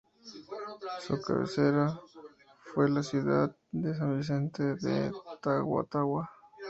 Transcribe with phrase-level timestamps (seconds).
[1.01, 2.01] Su cabecera
[2.73, 5.11] fue la ciudad de San Vicente de
[5.43, 6.27] Tagua Tagua.